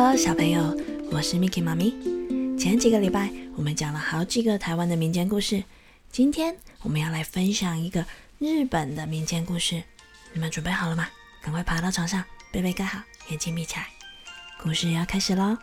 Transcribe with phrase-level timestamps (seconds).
[0.00, 0.76] Hello，小朋友，
[1.10, 1.92] 我是 Miki 妈咪。
[2.56, 5.64] 前几个礼拜我们讲了好几个台湾的民间故事，
[6.12, 8.06] 今天我们要来分享一个
[8.38, 9.82] 日本的民间故事。
[10.32, 11.08] 你们准备好了吗？
[11.42, 13.88] 赶快爬到床上，被被盖好，眼睛闭起来。
[14.62, 15.58] 故事要开始喽！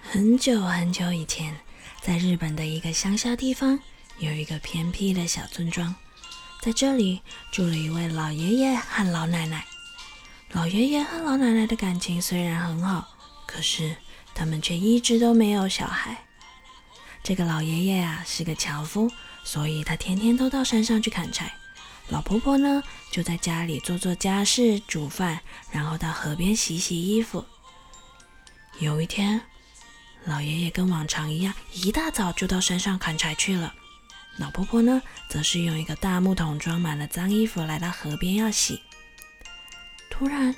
[0.00, 1.56] 很久很久以前，
[2.00, 3.76] 在日本的一个乡下地方，
[4.20, 5.92] 有一个偏僻的小村庄，
[6.62, 9.66] 在这里住了一位老爷爷和老奶奶。
[10.52, 13.08] 老爷爷和老奶奶的感情虽然很好，
[13.46, 13.94] 可是
[14.34, 16.24] 他们却一直都没有小孩。
[17.22, 19.10] 这个老爷爷啊是个樵夫，
[19.44, 21.52] 所以他天天都到山上去砍柴。
[22.08, 22.82] 老婆婆呢
[23.12, 25.40] 就在家里做做家事、煮饭，
[25.70, 27.44] 然后到河边洗洗衣服。
[28.80, 29.40] 有一天，
[30.24, 33.72] 老爷爷跟往常一样，一大早就到山上砍柴去了。
[34.36, 38.80] 老婆婆呢，则是用一个大木桶装满了脏衣服来到河边要洗。
[40.20, 40.54] 突然，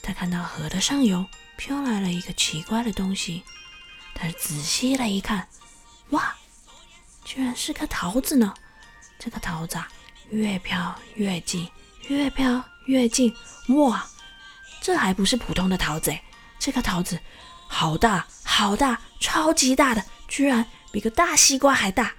[0.00, 3.42] 他看到河的上游飘来了一个奇怪的东西。
[4.14, 5.48] 他仔细了一看，
[6.10, 6.32] 哇，
[7.24, 8.54] 居然是颗桃子呢！
[9.18, 9.88] 这个桃子啊，
[10.30, 11.68] 越飘越近，
[12.06, 13.34] 越飘越近。
[13.70, 14.06] 哇，
[14.80, 16.22] 这还不是普通的桃子哎，
[16.56, 17.18] 这颗桃子
[17.66, 22.14] 好大好大，超级大的，居然比个大西瓜还大！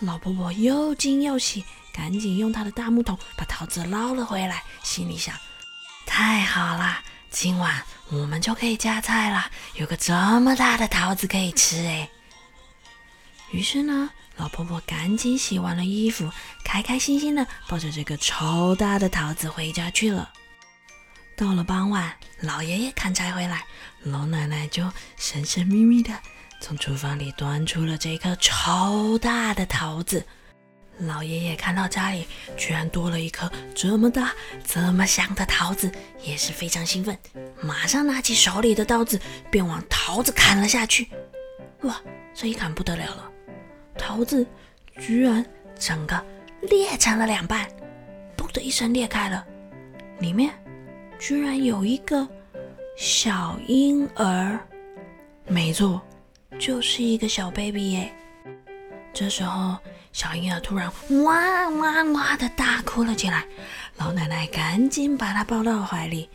[0.00, 5.32] 老婆婆又惊又喜，赶紧用她的大木桶把桃子捞了回来，心里想。
[6.12, 12.10] 太好啦，今晚我们就可以加菜了，有个这么大的桃子可以吃哎。
[13.52, 16.28] 于是呢，老婆婆赶紧洗完了衣服，
[16.64, 20.28] 开开心心的抱着这个超大的桃子回家去了。
[21.36, 23.64] 到了傍晚，老爷爷砍柴回来，
[24.02, 26.12] 老奶奶就神神秘秘的
[26.60, 30.26] 从厨房里端出了这颗超大的桃子。
[31.00, 34.32] 老爷爷看到家里居然多了一颗这么大、
[34.64, 35.90] 这么香的桃子，
[36.22, 37.16] 也是非常兴奋，
[37.62, 39.18] 马上拿起手里的刀子
[39.50, 41.08] 便往桃子砍了下去。
[41.82, 42.00] 哇，
[42.34, 43.30] 这一砍不得了了，
[43.96, 44.46] 桃子
[44.98, 45.44] 居然
[45.78, 46.22] 整个
[46.62, 47.66] 裂成了两半，
[48.36, 49.46] 嘣的一声裂开了，
[50.18, 50.52] 里面
[51.18, 52.28] 居然有一个
[52.98, 54.58] 小婴儿，
[55.46, 56.02] 没错，
[56.58, 58.12] 就是一个小 baby 耶。
[59.14, 59.78] 这时候。
[60.12, 60.90] 小婴儿突然
[61.24, 63.46] 哇哇哇的大哭了起来，
[63.96, 66.28] 老奶奶赶紧把他抱到怀里。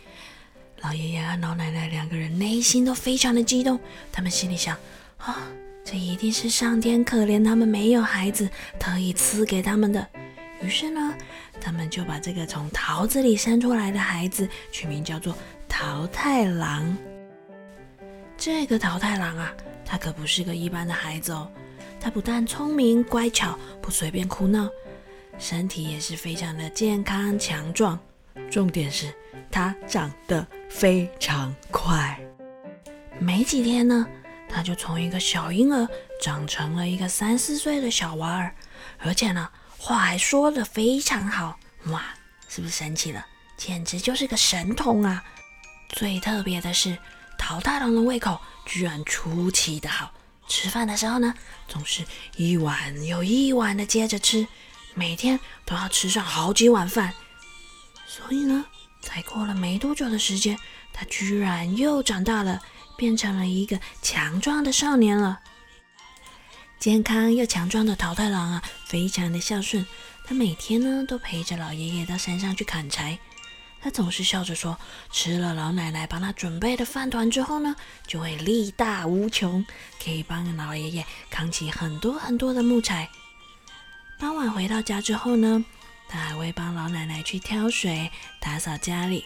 [0.81, 3.80] 老爷爷和老奶奶两个人内心都非常的激动，
[4.12, 4.78] 他们心里想：
[5.18, 5.38] 啊，
[5.84, 8.50] 这一定是上天可怜他们没有孩子，
[8.80, 10.08] 特意赐给他们的。
[10.62, 11.14] 于是呢，
[11.59, 15.35] 他们就把这个从桃子里生出来的孩子取名叫做
[15.68, 16.97] 桃太郎。
[18.38, 19.52] 这个桃太郎啊，
[19.85, 21.52] 他可不是个一般的孩子哦。
[22.00, 24.69] 他不但聪明乖巧，不随便哭闹，
[25.38, 28.00] 身体也是非常的健康强壮。
[28.51, 29.13] 重点是
[29.50, 32.19] 他长得非常快，
[33.19, 34.05] 没几天呢，
[34.47, 35.88] 他就从一个小婴儿
[36.22, 38.53] 长成了一个三四岁的小娃儿，
[39.00, 41.57] 而且呢，话还说得非常好。
[41.85, 42.03] 哇，
[42.47, 43.25] 是不是神奇了？
[43.57, 45.23] 简直就是个神童啊！
[45.89, 46.97] 最特别的是，
[47.38, 50.11] 桃太郎的胃口居然出奇的好。
[50.47, 51.33] 吃饭的时候呢，
[51.67, 54.47] 总是一碗又一碗的接着吃，
[54.94, 57.13] 每天都要吃上好几碗饭。
[58.07, 58.66] 所以呢，
[59.01, 60.57] 才过了没多久的时间，
[60.94, 62.61] 他居然又长大了，
[62.95, 65.39] 变成了一个强壮的少年了。
[66.79, 69.85] 健康又强壮的桃太郎啊，非常的孝顺，
[70.25, 73.17] 他每天呢都陪着老爷爷到山上去砍柴。
[73.85, 74.75] 他总是笑着说
[75.13, 77.75] ：“吃了老奶奶帮他准备的饭团之后呢，
[78.07, 79.63] 就会力大无穷，
[80.03, 83.07] 可以帮老爷爷扛起很多很多的木材。”
[84.18, 85.63] 傍晚回到家之后呢，
[86.09, 88.09] 他还会帮老奶奶去挑水、
[88.40, 89.23] 打扫家里。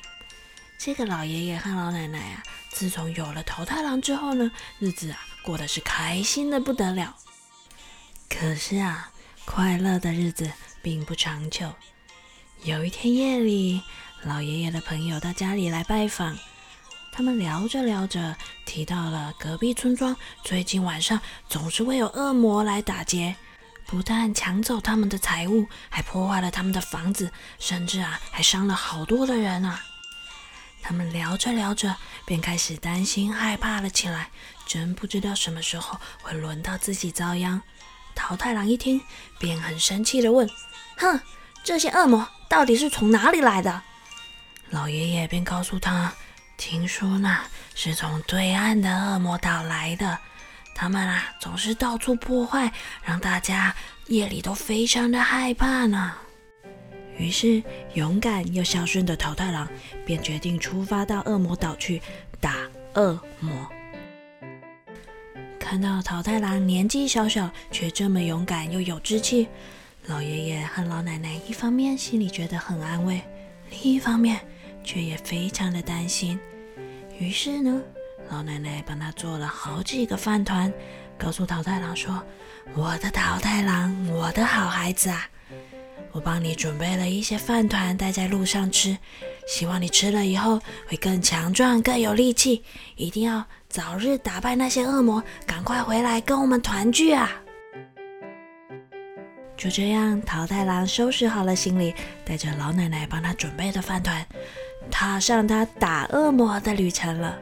[0.78, 7.16] 这个老爷爷和老奶奶啊，自从有了头太郎之后呢，日子啊过得是开心的不得了。
[8.28, 9.10] 可是啊，
[9.46, 10.52] 快乐的日子
[10.82, 11.74] 并不长久。
[12.64, 13.82] 有一天夜里，
[14.24, 16.38] 老爷爷的朋友到家里来拜访，
[17.10, 18.36] 他们聊着聊着，
[18.66, 20.14] 提到了隔壁村庄
[20.44, 23.38] 最近晚上总是会有恶魔来打劫，
[23.86, 29.82] 不但抢走他们的财物，还破坏了他们的房子，甚至啊还伤了好多的人啊。
[30.82, 31.96] 他们聊着聊着，
[32.26, 34.32] 便开始担心害怕了起来，
[34.66, 37.62] 真不知道什么时候会轮到自己遭殃。
[38.16, 39.02] 桃太郎一听，
[39.40, 40.50] 便很生气地问
[41.00, 41.22] ：“哼，
[41.64, 43.84] 这些恶魔到底是从哪里来的？”
[44.70, 46.14] 老爷爷便告诉他
[46.58, 47.40] ：“听说呢，
[47.74, 50.18] 是从对岸的恶魔岛来的。
[50.76, 52.72] 他们啊，总是到处破坏，
[53.04, 53.76] 让大家
[54.08, 56.14] 夜里都非常的害怕呢。”
[57.18, 57.62] 于是，
[57.96, 59.68] 勇敢又孝顺的桃太郎
[60.06, 62.02] 便决定出发到恶魔岛去
[62.40, 62.56] 打
[62.94, 63.52] 恶魔。
[65.60, 69.48] 看到桃太郎年纪小小却这么勇敢又有志气，
[70.06, 73.22] 老爷爷和老奶奶一方面心里觉得很安慰，
[73.70, 74.40] 另一方面
[74.90, 76.40] 却也非常的担心。
[77.20, 77.80] 于是呢，
[78.32, 80.74] 老奶奶帮他做了好几个饭团，
[81.16, 82.24] 告诉桃太郎说
[82.74, 85.30] ：“我的桃太郎，我的好孩子啊！”
[86.12, 88.98] 我帮你准备了一些饭团，带在路上吃，
[89.48, 92.64] 希望你吃了以后会更强壮、更有力气。
[92.96, 97.30] 一定要早日打败那些恶魔，赶快回来跟我们团聚啊！
[99.60, 104.26] 就这样，桃太郎收拾好了行李，带着老奶奶帮他准备的饭团，
[104.90, 107.38] 踏上他打恶魔的旅程了。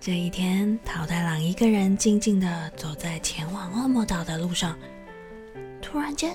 [0.00, 4.74] 这一天，桃太郎一个人静静地走在前往恶魔岛的路上，
[5.82, 6.34] 突然间。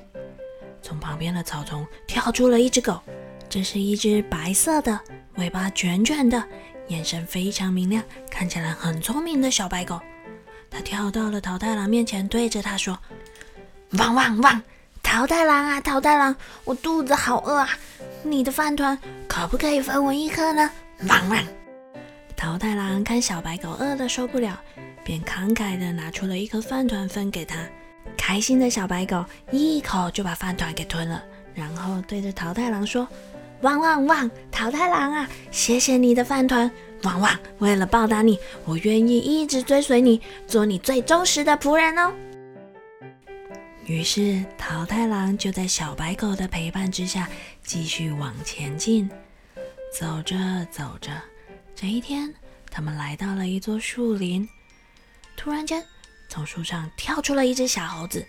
[0.79, 3.01] 从旁边的草丛跳出了一只狗，
[3.49, 4.99] 这是一只白色的、
[5.38, 6.41] 尾巴卷卷的、
[6.89, 9.99] 眼神非常明亮、看起来很聪明的小白狗。
[10.69, 12.97] 它跳到了桃太郎面前，对着他说
[13.91, 14.61] ：“汪汪汪！
[15.01, 16.35] 桃太郎啊，桃太郎，
[16.65, 17.69] 我肚子好饿啊！
[18.21, 18.97] 你的饭团
[19.27, 20.69] 可不可以分我一颗呢？”
[21.07, 21.41] 汪汪！
[22.35, 24.59] 桃太郎看小白狗饿得受不了，
[25.05, 27.57] 便慷慨地拿出了一颗饭团分给他。
[28.17, 31.23] 开心的小白狗一口就把饭团给吞了，
[31.55, 33.07] 然后对着桃太郎说
[33.61, 36.69] ：“汪汪汪，桃太郎啊，谢谢你的饭团！
[37.03, 42.11] 汪汪，为了报答你，我愿意一直追随你，做你最忠实的仆人哦。”
[43.87, 47.29] 于是桃太郎就在小白狗的陪伴之下
[47.63, 49.09] 继续往前进。
[49.97, 50.35] 走着
[50.69, 51.09] 走着，
[51.73, 52.33] 这一天，
[52.69, 54.47] 他们来到了一座树林，
[55.37, 55.83] 突然间。
[56.27, 58.27] 从树上跳出了一只小猴子，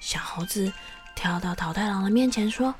[0.00, 0.72] 小猴子
[1.16, 2.72] 跳到桃太郎的面前说：“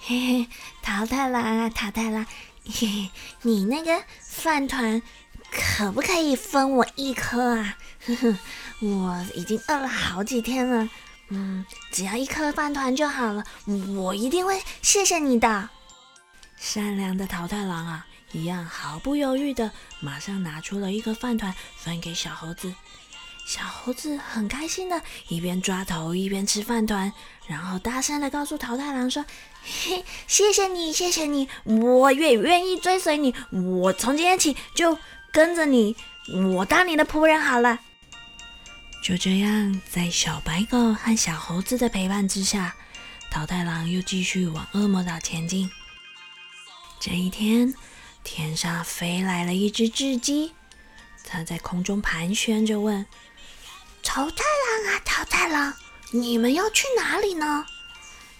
[0.00, 0.48] 嘿嘿，
[0.82, 2.24] 桃太郎啊，桃太郎，
[2.64, 3.10] 嘿嘿，
[3.42, 5.02] 你那个饭团
[5.50, 7.76] 可不可以分我一颗啊？
[8.06, 8.38] 呵 呵，
[8.80, 10.88] 我已经饿了好几天了，
[11.28, 13.44] 嗯，只要一颗饭团就好了，
[13.96, 15.68] 我一定会谢谢你的。”
[16.56, 19.70] 善良的桃太郎啊，一样毫不犹豫的
[20.00, 22.72] 马上拿出了一颗饭团分给小猴子。
[23.46, 27.12] 小猴子很开心的，一边抓头一边吃饭团，
[27.46, 29.24] 然后大声的告诉桃太郎说
[29.62, 34.98] ：“嘿，谢谢你，谢谢你，我也愿意追随你，我从今天起就
[35.30, 35.94] 跟着你，
[36.56, 37.78] 我当你的仆人好了。”
[39.02, 42.74] 就这样，在小白狗和小猴子的陪伴之下，
[43.30, 45.70] 桃太郎又继续往恶魔岛前进。
[46.98, 47.72] 这一天，
[48.24, 50.52] 天上飞来了一只雉鸡，
[51.24, 53.06] 它在空中盘旋着问。
[54.02, 55.72] 桃太郎啊，桃太郎，
[56.10, 57.64] 你们要去哪里呢？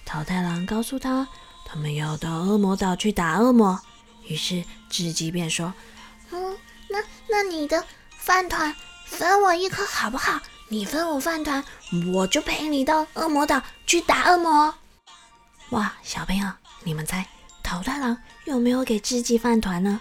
[0.04, 1.28] 桃太郎告诉他，
[1.64, 3.80] 他们要到恶魔岛去打恶魔。
[4.26, 5.72] 于是雉鸡便说
[6.32, 6.58] ：“嗯，
[6.88, 6.98] 那
[7.28, 7.84] 那你的
[8.16, 8.74] 饭团
[9.06, 10.38] 分我一颗好不好？
[10.68, 11.64] 你分我饭团，
[12.12, 14.74] 我就陪你到恶魔岛去打恶魔。”
[15.70, 16.48] 哇，小朋友，
[16.82, 17.26] 你们猜
[17.62, 20.00] 桃太郎有没有给雉鸡饭团呢？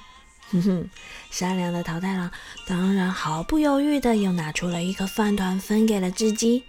[0.52, 0.90] 哼哼，
[1.32, 2.30] 善良的桃太郎
[2.68, 6.64] 当然毫不犹豫的又拿出了一颗饭团分给了雉鸡。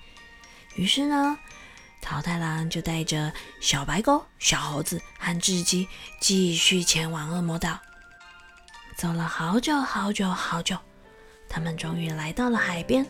[0.77, 1.37] 于是呢，
[2.01, 5.89] 桃太郎就带着小白狗、小猴子和雉鸡
[6.21, 7.79] 继续前往恶魔岛。
[8.97, 10.79] 走了好久好久好久，
[11.49, 13.07] 他们终于来到了海边。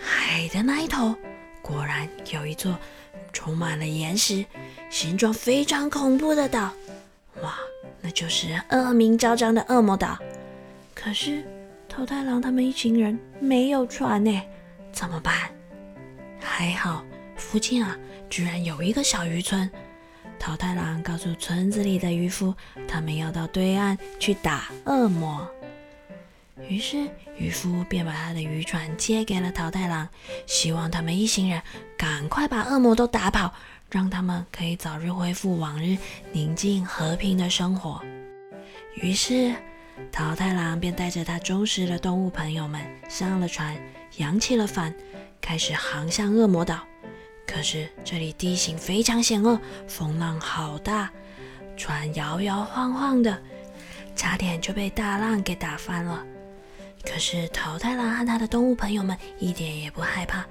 [0.00, 1.14] 海的那一头，
[1.62, 2.78] 果然有一座
[3.32, 4.44] 充满了岩石、
[4.90, 6.72] 形状非常恐怖的岛。
[7.42, 7.54] 哇！
[8.04, 10.18] 那就是恶名昭彰的恶魔岛。
[10.92, 11.44] 可是
[11.88, 14.42] 桃太郎他们一行人没有船呢，
[14.92, 15.32] 怎么办？
[16.40, 17.04] 还好
[17.36, 17.96] 附近啊，
[18.28, 19.70] 居然有一个小渔村。
[20.36, 22.52] 桃太郎告诉村子里的渔夫，
[22.88, 25.48] 他们要到对岸去打恶魔。
[26.68, 30.08] 于是渔夫便把他的渔船借给了桃太郎，
[30.46, 31.62] 希望他们一行人
[31.96, 33.52] 赶快把恶魔都打跑。
[33.90, 35.98] 让他们可以早日恢复往日
[36.32, 38.00] 宁静和平的生活。
[38.94, 39.54] 于是，
[40.10, 43.76] 桃太郎便带着他忠实的动物朋友们上了船，
[44.16, 44.94] 扬起了帆，
[45.42, 46.80] 开始航向恶魔岛。
[47.46, 51.10] 可是这里地形非常险恶，风浪好大，
[51.76, 53.38] 船摇摇晃晃的，
[54.16, 56.24] 差点就被大浪给打翻了。
[57.04, 60.44] 可是桃太郎和他的动物朋友们一点也不害怕。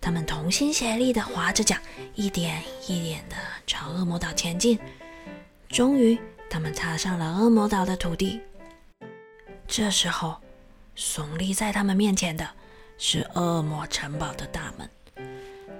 [0.00, 1.80] 他们同心协力地划着桨，
[2.14, 4.78] 一点一点地朝恶魔岛前进。
[5.68, 6.18] 终于，
[6.50, 8.40] 他们踏上了恶魔岛的土地。
[9.66, 10.36] 这时候，
[10.94, 12.46] 耸立在他们面前的
[12.98, 14.88] 是恶魔城堡的大门。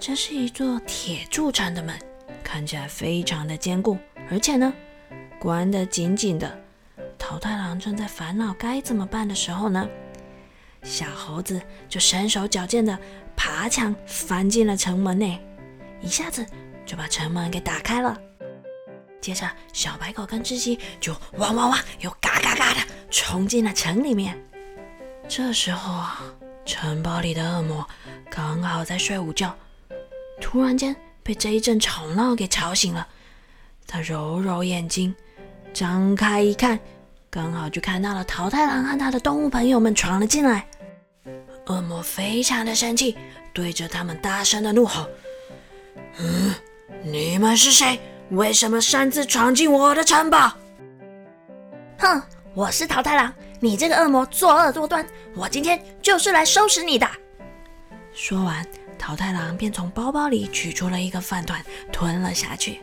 [0.01, 1.97] 这是一座铁铸成的门，
[2.43, 3.99] 看起来非常的坚固，
[4.31, 4.73] 而且呢，
[5.39, 6.59] 关得紧紧的。
[7.19, 9.87] 桃太郎正在烦恼该怎么办的时候呢，
[10.85, 12.97] 小猴子就身手矫健的
[13.35, 15.41] 爬墙翻进了城门内，
[16.01, 16.47] 一下子
[16.85, 18.17] 就把城门给打开了。
[19.21, 24.39] 接着，小白狗跟智鸡就汪汪汪又嘎嘎嘎的冲进了城里面。
[25.27, 26.23] 这时候啊，
[26.67, 27.89] 城堡里的恶魔
[28.31, 29.57] 刚好在睡午觉，
[30.39, 33.09] 突然间被这一阵吵闹给吵醒了。
[33.87, 35.15] 他揉揉眼睛，
[35.73, 36.79] 张开一看。
[37.31, 40.65] 刚好就看到了桃太郎和他的动物朋友们闯了进来，
[41.67, 43.17] 恶魔非常的生气，
[43.53, 45.09] 对着他们大声的怒吼
[46.19, 46.55] ：“嗯，
[47.03, 47.99] 你们是谁？
[48.31, 50.53] 为什么擅自闯进我的城堡
[51.99, 52.23] ？”“哼，
[52.55, 57.09] 我是桃太郎，你这个恶魔作恶多端，我今天就是来收拾你的。”
[58.13, 58.67] 说完，
[58.99, 62.81] 桃太郎便从包包里取出了一个饭团，吞了下去。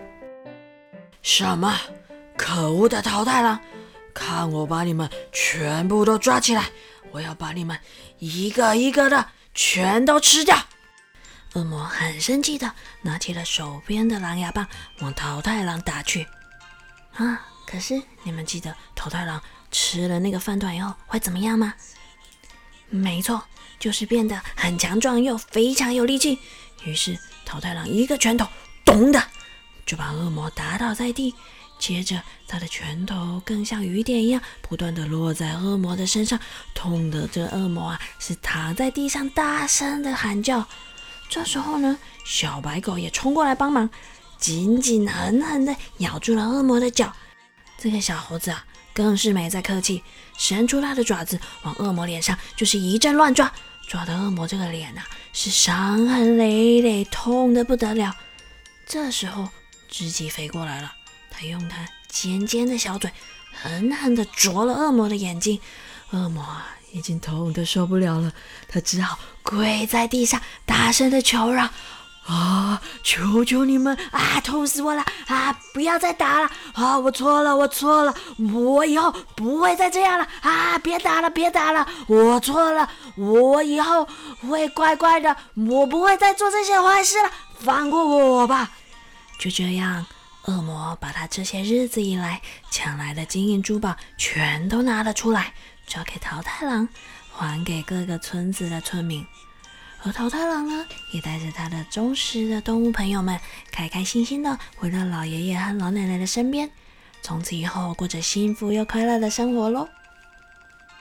[1.21, 1.73] 什么？
[2.35, 3.59] 可恶的桃太郎！
[4.13, 6.65] 看我把你们全部都抓起来！
[7.11, 7.79] 我要把你们
[8.19, 10.57] 一个一个的全都吃掉！
[11.53, 14.67] 恶魔很生气的拿起了手边的狼牙棒，
[14.99, 16.27] 往桃太郎打去。
[17.13, 17.47] 啊！
[17.67, 19.41] 可是你们记得桃太郎
[19.71, 21.73] 吃了那个饭团以后会怎么样吗？
[22.89, 23.41] 没错，
[23.79, 26.37] 就是变得很强壮又非常有力气。
[26.83, 28.45] 于是桃太郎一个拳头，
[28.83, 29.23] 咚的
[29.85, 31.33] 就把恶魔打倒在地。
[31.81, 36.39] 接着，他的拳头更像雨点一样，不断的落在恶魔的身上，
[36.75, 40.63] 痛的这恶魔啊，是躺在地上大声的喊叫。
[41.27, 43.89] 这时候呢，小白狗也冲过来帮忙，
[44.37, 47.11] 紧紧狠狠的咬住了恶魔的脚。
[47.79, 50.03] 这个小猴子啊，更是没再客气，
[50.37, 53.51] 伸出它的爪子往恶魔脸上就是一阵乱抓，
[53.87, 58.15] 抓的恶魔这个脸啊，是伤痕累累，痛的不得了。
[58.85, 59.49] 这时候，
[59.89, 60.93] 知己飞过来了。
[61.41, 63.11] 他用他尖尖的小嘴
[63.51, 65.59] 狠狠地啄了恶魔的眼睛，
[66.11, 68.31] 恶魔啊已经痛得受不了了，
[68.67, 71.67] 他只好跪在地上，大声的求饶
[72.27, 75.51] ：“啊，求求你们啊，痛死我了啊！
[75.73, 76.99] 不要再打了啊！
[76.99, 78.13] 我错了，我错了，
[78.53, 80.77] 我以后不会再这样了啊！
[80.77, 84.07] 别打了，别打了，我错了，我以后
[84.47, 88.69] 会乖乖的，我不会再做这些坏事了，放过我吧！”
[89.39, 90.05] 就这样。
[90.45, 95.53] 恶魔把他这些日子以来抢来的金银珠宝全都拿了出来，
[95.85, 96.87] 交给桃太郎，
[97.31, 99.25] 还给各个村子的村民。
[100.03, 103.39] 而桃太郎呢，也带着他的忠实的动物朋友们，
[103.71, 106.71] 开开心心的回到老爷爷和老奶奶的身边，
[107.21, 109.87] 从此以后过着幸福又快乐的生活喽。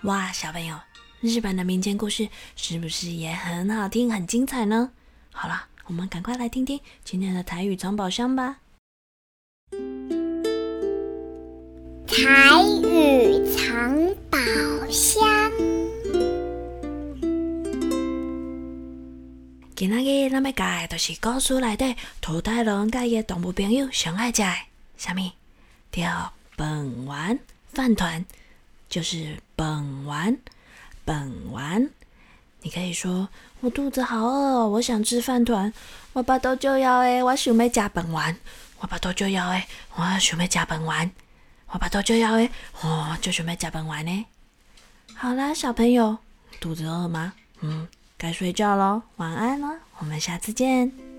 [0.02, 0.78] 哇，小朋友，
[1.20, 4.90] 日本的民间故事是不是也很好听、很精彩呢？
[5.32, 8.58] 好了，我们赶快来听听今天的台语藏宝箱吧。
[12.10, 12.16] 台
[12.82, 13.96] 语藏
[14.28, 14.36] 宝
[14.90, 15.22] 箱。
[19.76, 24.52] 今仔日咱要教的就是故事内底桃太郎甲伊的动物朋友上爱食的，
[24.96, 25.30] 啥物？
[25.92, 27.38] 叫本丸
[27.72, 28.24] 饭团，
[28.88, 30.36] 就是本丸
[31.04, 31.90] 本丸。
[32.62, 33.28] 你可以说
[33.60, 35.72] 我肚子好饿，我想吃饭团。
[36.12, 38.36] 我巴肚就要诶，我想要食本丸。
[38.80, 39.64] 我巴肚就要诶，
[39.94, 41.08] 我想要食本丸。
[41.70, 42.50] 我把头就要诶，
[42.82, 44.26] 哦，就准备加班完呢。
[45.14, 46.18] 好啦，小朋友，
[46.60, 47.32] 肚子饿吗？
[47.60, 47.86] 嗯，
[48.16, 51.09] 该睡觉喽，晚安了，我们下次见。